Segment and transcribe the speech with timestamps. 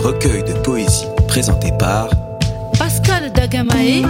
[0.00, 2.08] recueil de poésie présenté par
[2.78, 4.02] Pascal Dagamae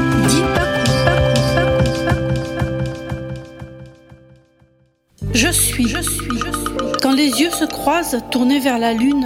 [5.32, 6.92] Je suis, je suis, je suis.
[7.02, 9.24] Quand les yeux se croisent, tournés vers la lune,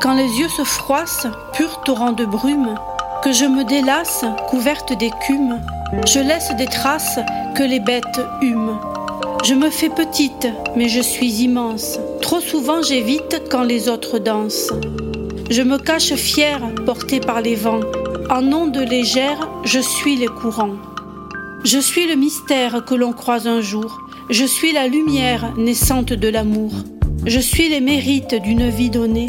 [0.00, 2.74] quand les yeux se froissent, pur torrent de brume,
[3.22, 5.60] que je me délasse, couverte d'écume,
[6.04, 7.20] je laisse des traces
[7.54, 8.93] que les bêtes hument.
[9.44, 11.98] Je me fais petite, mais je suis immense.
[12.22, 14.72] Trop souvent j'évite quand les autres dansent.
[15.50, 17.82] Je me cache fière, portée par les vents.
[18.30, 20.76] En ondes légères, je suis les courants.
[21.62, 24.00] Je suis le mystère que l'on croise un jour.
[24.30, 26.72] Je suis la lumière naissante de l'amour.
[27.26, 29.28] Je suis les mérites d'une vie donnée.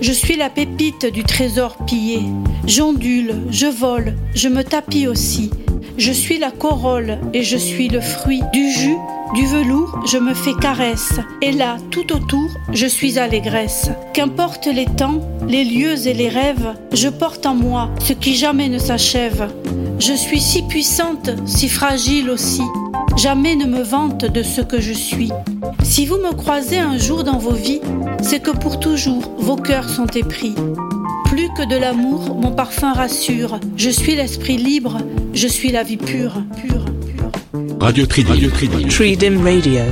[0.00, 2.20] Je suis la pépite du trésor pillé.
[2.66, 5.50] J'ondule, je vole, je me tapis aussi.
[5.98, 8.98] Je suis la corolle et je suis le fruit du jus,
[9.34, 11.20] du velours, je me fais caresse.
[11.40, 13.90] Et là, tout autour, je suis allégresse.
[14.12, 18.68] Qu'importe les temps, les lieux et les rêves, je porte en moi ce qui jamais
[18.68, 19.50] ne s'achève.
[19.98, 22.62] Je suis si puissante, si fragile aussi.
[23.16, 25.30] Jamais ne me vante de ce que je suis.
[25.88, 27.80] Si vous me croisez un jour dans vos vies,
[28.20, 30.54] c'est que pour toujours vos cœurs sont épris.
[31.26, 33.60] Plus que de l'amour, mon parfum rassure.
[33.76, 34.98] Je suis l'esprit libre,
[35.32, 37.30] je suis la vie pure, pure, pure.
[37.80, 38.32] Radio Tridim.
[38.32, 39.82] Radio Tridim Radio.